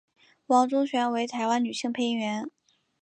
[0.47, 2.49] 王中璇为台湾女性配音员。